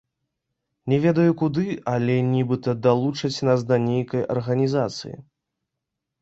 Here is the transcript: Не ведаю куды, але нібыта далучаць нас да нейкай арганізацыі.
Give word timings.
Не 0.93 0.97
ведаю 1.03 1.33
куды, 1.41 1.65
але 1.93 2.15
нібыта 2.29 2.73
далучаць 2.87 3.43
нас 3.49 3.59
да 3.73 3.79
нейкай 3.85 4.27
арганізацыі. 4.37 5.15